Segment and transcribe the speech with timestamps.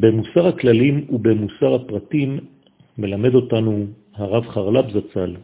[0.00, 2.38] במוסר הכללים ובמוסר הפרטים
[2.98, 5.36] מלמד אותנו הרב חרלב זצ"ל,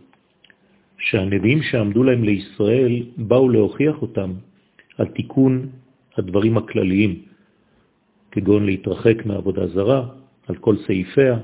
[0.98, 4.32] שהנביאים שעמדו להם לישראל באו להוכיח אותם
[4.98, 5.68] על תיקון
[6.16, 7.22] הדברים הכלליים,
[8.30, 10.08] כגון להתרחק מעבודה זרה,
[10.46, 11.38] על כל סעיפיה,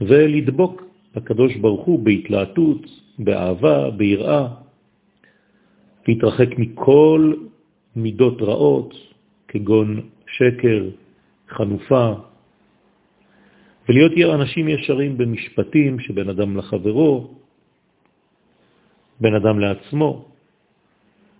[0.00, 0.82] ולדבוק
[1.16, 2.86] לקדוש ברוך הוא בהתלהטות,
[3.18, 4.48] באהבה, ביראה,
[6.08, 7.32] להתרחק מכל
[7.96, 8.94] מידות רעות,
[9.48, 10.88] כגון שקר,
[11.52, 12.14] חנופה,
[13.88, 17.30] ולהיות אנשים ישרים במשפטים שבין אדם לחברו,
[19.20, 20.28] בין אדם לעצמו,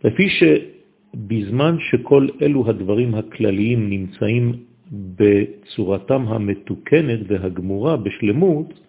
[0.05, 4.45] לפי שבזמן שכל אלו הדברים הכלליים נמצאים
[4.93, 8.81] בצורתם המתוקנת והגמורה בשלמות,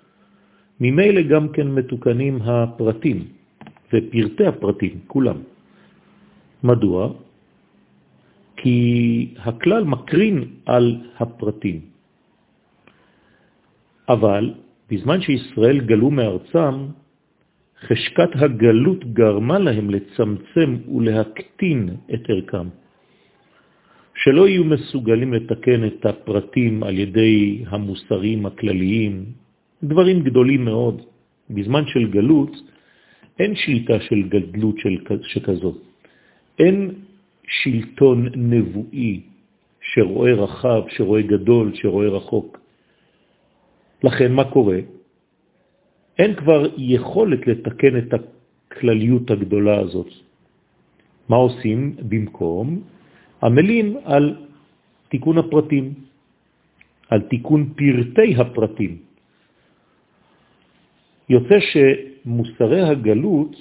[0.79, 3.19] ממילא גם כן מתוקנים הפרטים
[3.93, 5.37] ופרטי הפרטים, כולם.
[6.63, 7.13] מדוע?
[8.63, 11.79] כי הכלל מקרין על הפרטים.
[14.09, 14.53] אבל
[14.91, 16.75] בזמן שישראל גלו מארצם,
[17.87, 22.67] חשקת הגלות גרמה להם לצמצם ולהקטין את ערכם.
[24.15, 29.25] שלא יהיו מסוגלים לתקן את הפרטים על ידי המוסרים הכלליים,
[29.83, 31.01] דברים גדולים מאוד.
[31.49, 32.51] בזמן של גלות
[33.39, 35.77] אין שליטה של גדלות של שכזאת.
[36.59, 37.03] אין
[37.47, 39.21] שלטון נבואי
[39.81, 42.59] שרואה רחב, שרואה גדול, שרואה רחוק.
[44.03, 44.79] לכן מה קורה?
[46.19, 50.09] אין כבר יכולת לתקן את הכלליות הגדולה הזאת.
[51.29, 52.81] מה עושים במקום?
[53.43, 54.35] עמלים על
[55.09, 55.93] תיקון הפרטים,
[57.09, 58.97] על תיקון פרטי הפרטים.
[61.29, 63.55] יוצא שמוסרי הגלות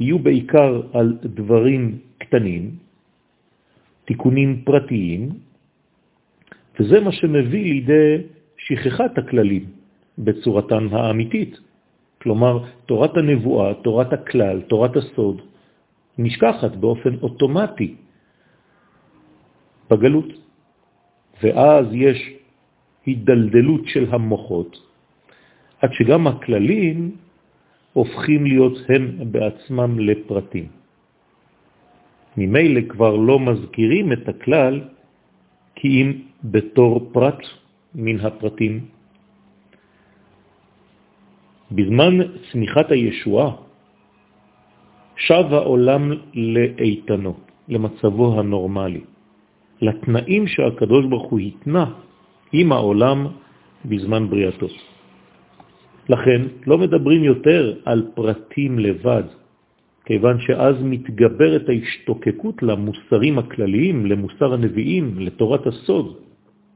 [0.00, 2.70] יהיו בעיקר על דברים קטנים,
[4.10, 5.28] תיקונים פרטיים,
[6.74, 8.26] וזה מה שמביא לידי
[8.58, 9.64] שכחת הכללים
[10.18, 11.54] בצורתן האמיתית.
[12.22, 15.42] כלומר, תורת הנבואה, תורת הכלל, תורת הסוד,
[16.18, 17.94] נשכחת באופן אוטומטי
[19.90, 20.30] בגלות.
[21.42, 22.18] ואז יש
[23.06, 24.72] הידלדלות של המוחות,
[25.80, 27.16] עד שגם הכללים
[27.92, 30.79] הופכים להיות הם בעצמם לפרטים.
[32.36, 34.80] ממילא כבר לא מזכירים את הכלל
[35.74, 36.08] כי אם
[36.44, 37.40] בתור פרט
[37.94, 38.80] מן הפרטים.
[41.72, 42.14] בזמן
[42.52, 43.50] צמיחת הישועה
[45.16, 47.32] שב העולם לאיתנו,
[47.68, 49.00] למצבו הנורמלי,
[49.80, 51.86] לתנאים שהקדוש ברוך הוא התנה
[52.52, 53.26] עם העולם
[53.84, 54.68] בזמן בריאתו.
[56.08, 59.22] לכן לא מדברים יותר על פרטים לבד,
[60.10, 66.16] כיוון שאז מתגברת ההשתוקקות למוסרים הכלליים, למוסר הנביאים, לתורת הסוד,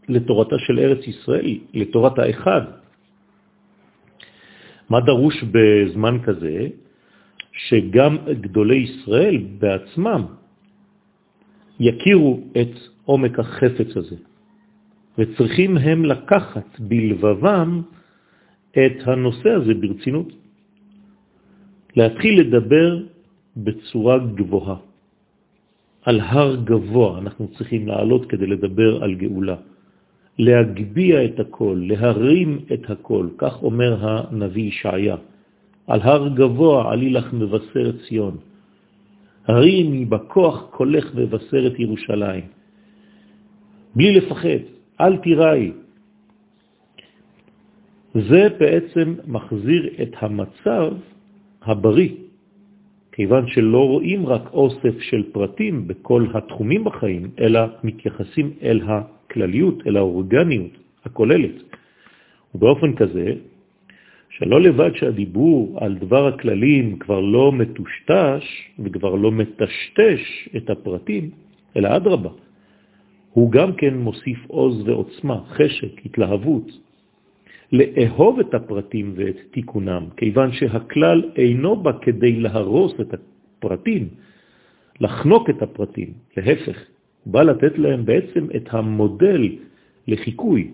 [0.09, 2.63] לתורתה של ארץ ישראל, לתורת האחד.
[4.91, 6.69] מה דרוש בזמן כזה?
[7.53, 10.23] שגם גדולי ישראל בעצמם
[11.81, 12.75] יכירו את
[13.05, 14.17] עומק החפץ הזה,
[15.19, 17.83] וצריכים הם לקחת בלבבם
[18.71, 20.31] את הנושא הזה ברצינות.
[21.97, 23.14] להתחיל לדבר
[23.57, 24.77] בצורה גבוהה.
[26.05, 29.57] על הר גבוה אנחנו צריכים לעלות כדי לדבר על גאולה.
[30.39, 35.17] להגביע את הכל, להרים את הכל, כך אומר הנביא ישעיה.
[35.87, 38.37] על הר גבוה עלי לך מבשר ציון.
[39.47, 42.45] הרימי בכוח קולך מבשר את ירושלים.
[43.95, 44.63] בלי לפחד,
[45.01, 45.73] אל תיראי.
[48.15, 50.93] זה בעצם מחזיר את המצב
[51.63, 52.24] הבריא,
[53.15, 59.97] כיוון שלא רואים רק אוסף של פרטים בכל התחומים בחיים, אלא מתייחסים אל הכלליות, אל
[59.97, 60.71] האורגניות
[61.05, 61.63] הכוללת.
[62.55, 63.33] ובאופן כזה,
[64.31, 71.31] שלא לבד שהדיבור על דבר הכללים כבר לא מטושטש וכבר לא מטשטש את הפרטים,
[71.77, 72.31] אלא אדרבה,
[73.31, 76.67] הוא גם כן מוסיף עוז ועוצמה, חשק, התלהבות,
[77.75, 84.09] לאהוב את הפרטים ואת תיקונם, כיוון שהכלל אינו בא כדי להרוס את הפרטים,
[85.01, 86.79] לחנוק את הפרטים, להפך,
[87.27, 89.43] בא לתת להם בעצם את המודל
[90.07, 90.71] לחיקוי,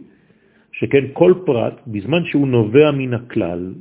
[0.73, 3.75] שכן כל פרט, בזמן שהוא נובע מן הכלל,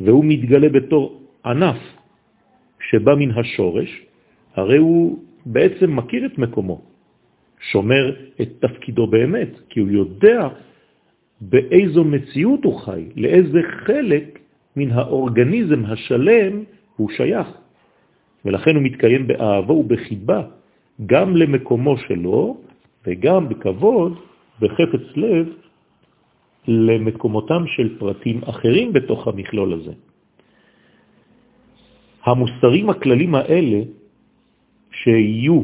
[0.00, 1.80] והוא מתגלה בתור ענף
[2.90, 3.90] שבא מן השורש,
[4.54, 6.80] הרי הוא בעצם מכיר את מקומו,
[7.72, 8.04] שומר
[8.40, 10.48] את תפקידו באמת, כי הוא יודע
[11.40, 14.38] באיזו מציאות הוא חי, לאיזה חלק
[14.76, 16.64] מן האורגניזם השלם
[16.96, 17.48] הוא שייך.
[18.44, 20.42] ולכן הוא מתקיים באהבה ובחיבה,
[21.06, 22.56] גם למקומו שלו
[23.06, 24.18] וגם בכבוד
[24.60, 25.46] בחפץ לב
[26.68, 29.92] למקומותם של פרטים אחרים בתוך המכלול הזה.
[32.24, 33.80] המוסרים הכללים האלה
[34.90, 35.62] שיהיו,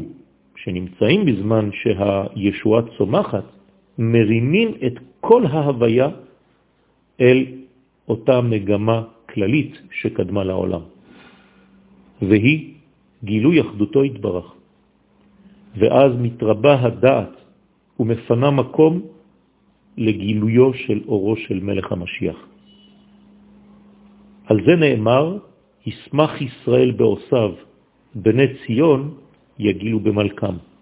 [0.55, 3.43] שנמצאים בזמן שהישועה צומחת,
[3.97, 6.09] מרימים את כל ההוויה
[7.21, 7.45] אל
[8.07, 10.81] אותה מגמה כללית שקדמה לעולם,
[12.21, 12.73] והיא
[13.23, 14.53] גילוי אחדותו התברך.
[15.77, 17.33] ואז מתרבה הדעת
[17.99, 19.01] ומפנה מקום
[19.97, 22.37] לגילויו של אורו של מלך המשיח.
[24.45, 25.37] על זה נאמר,
[25.85, 27.51] ישמח ישראל בעושיו,
[28.15, 29.01] בני ציון
[29.59, 30.72] יגילו במלכם.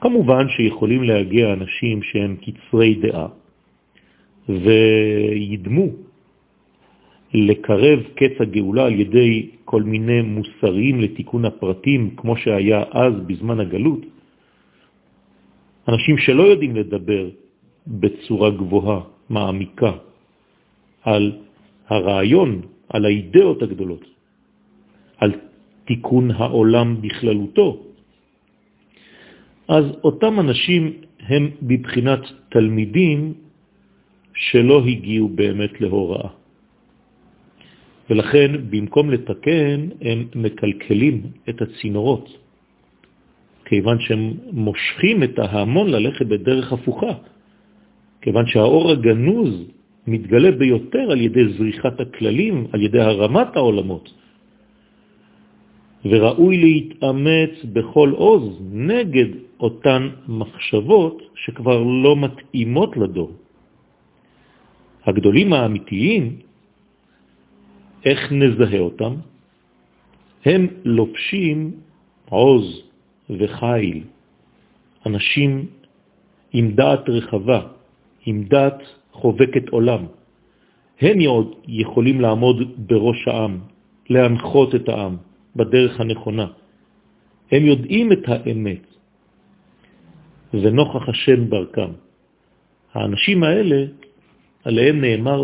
[0.00, 3.28] כמובן שיכולים להגיע אנשים שהם קצרי דעה
[4.48, 5.86] וידמו
[7.34, 14.02] לקרב קץ הגאולה על ידי כל מיני מוסרים לתיקון הפרטים, כמו שהיה אז בזמן הגלות,
[15.88, 17.28] אנשים שלא יודעים לדבר
[17.86, 19.00] בצורה גבוהה,
[19.30, 19.92] מעמיקה,
[21.02, 21.32] על
[21.88, 24.04] הרעיון, על האידאות הגדולות,
[25.18, 25.32] על
[25.84, 27.82] תיקון העולם בכללותו,
[29.68, 33.34] אז אותם אנשים הם בבחינת תלמידים
[34.34, 36.28] שלא הגיעו באמת להוראה.
[38.10, 42.38] ולכן במקום לתקן הם מקלקלים את הצינורות,
[43.64, 47.12] כיוון שהם מושכים את ההמון ללכת בדרך הפוכה,
[48.22, 49.50] כיוון שהאור הגנוז
[50.06, 54.12] מתגלה ביותר על ידי זריחת הכללים, על ידי הרמת העולמות.
[56.04, 63.32] וראוי להתאמץ בכל עוז נגד אותן מחשבות שכבר לא מתאימות לדור.
[65.04, 66.36] הגדולים האמיתיים,
[68.04, 69.14] איך נזהה אותם?
[70.44, 71.72] הם לובשים
[72.28, 72.82] עוז
[73.30, 74.02] וחיל,
[75.06, 75.66] אנשים
[76.52, 77.60] עם דעת רחבה,
[78.26, 78.78] עם דעת
[79.12, 80.02] חובקת עולם.
[81.00, 81.18] הם
[81.68, 82.56] יכולים לעמוד
[82.86, 83.58] בראש העם,
[84.10, 85.16] להנחות את העם
[85.56, 86.46] בדרך הנכונה.
[87.52, 88.84] הם יודעים את האמת,
[90.54, 91.90] ונוכח השם דרכם.
[92.94, 93.86] האנשים האלה,
[94.64, 95.40] עליהם נאמר,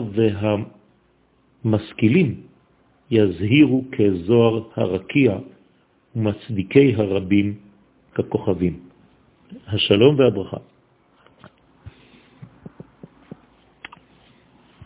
[1.64, 2.40] והמשכילים
[3.10, 5.38] יזהירו כזוהר הרקיע
[6.16, 7.54] ומצדיקי הרבים
[8.14, 8.80] ככוכבים.
[9.66, 10.71] השלום והברכה.